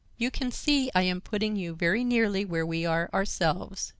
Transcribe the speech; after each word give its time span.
"You 0.17 0.31
can 0.31 0.51
see 0.51 0.89
I 0.95 1.03
am 1.03 1.21
putting 1.21 1.55
you 1.55 1.75
very 1.75 2.03
nearly 2.03 2.43
where 2.43 2.65
we 2.65 2.87
are 2.87 3.07
ourselves. 3.13 3.89